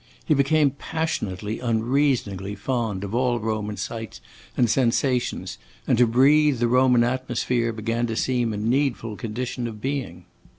He 0.25 0.33
became 0.33 0.71
passionately, 0.71 1.59
unreasoningly 1.59 2.55
fond 2.55 3.03
of 3.03 3.13
all 3.13 3.39
Roman 3.39 3.77
sights 3.77 4.19
and 4.57 4.67
sensations, 4.67 5.59
and 5.85 5.95
to 5.99 6.07
breathe 6.07 6.57
the 6.57 6.67
Roman 6.67 7.03
atmosphere 7.03 7.71
began 7.71 8.07
to 8.07 8.15
seem 8.15 8.51
a 8.51 8.57
needful 8.57 9.15
condition 9.15 9.67
of 9.67 9.79
being. 9.79 10.25